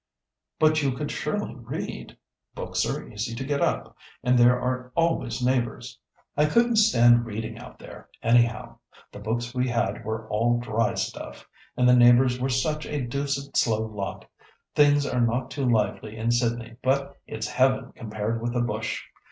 "But 0.57 0.81
you 0.81 0.93
could 0.93 1.11
surely 1.11 1.53
read! 1.53 2.17
Books 2.55 2.87
are 2.87 3.07
easy 3.07 3.35
to 3.35 3.43
get 3.45 3.61
up, 3.61 3.95
and 4.23 4.35
there 4.35 4.59
are 4.59 4.91
always 4.95 5.45
neighbours." 5.45 5.99
"I 6.35 6.47
couldn't 6.47 6.77
stand 6.77 7.23
reading 7.27 7.59
out 7.59 7.77
there, 7.77 8.09
anyhow; 8.23 8.79
the 9.11 9.19
books 9.19 9.53
we 9.53 9.67
had 9.67 10.03
were 10.03 10.27
all 10.29 10.57
dry 10.59 10.95
stuff, 10.95 11.47
and 11.77 11.87
the 11.87 11.95
neighbours 11.95 12.39
were 12.39 12.49
such 12.49 12.87
a 12.87 13.05
deuced 13.05 13.55
slow 13.55 13.83
lot. 13.85 14.25
Things 14.73 15.05
are 15.05 15.21
not 15.21 15.51
too 15.51 15.69
lively 15.69 16.17
in 16.17 16.31
Sydney, 16.31 16.77
but 16.81 17.19
it's 17.27 17.45
heaven 17.47 17.91
compared 17.91 18.41
with 18.41 18.53
the 18.53 18.61
bush. 18.61 19.03